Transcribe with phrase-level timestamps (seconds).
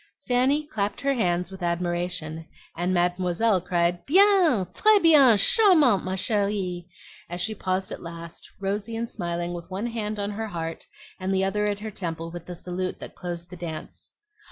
[0.27, 6.87] Fanny clapped her hands with admiration, and Mademoiselle cried, "Bien, tres bien, charmante, ma cherie!"
[7.29, 10.87] as she paused at last, rosy and smiling, with one hand on her heart
[11.19, 14.09] and the other at her temple with the salute that closed the dance.